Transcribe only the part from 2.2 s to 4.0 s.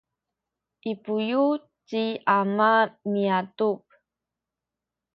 ama miadup